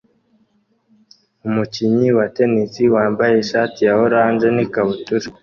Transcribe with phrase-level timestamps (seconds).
[1.47, 5.25] Umukinnyi wa tennis wambaye ishati ya orange n'ikabutura